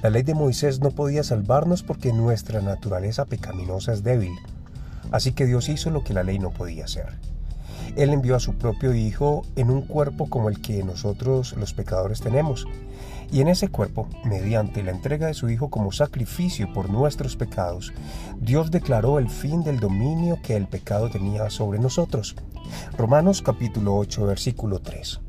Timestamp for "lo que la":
5.90-6.22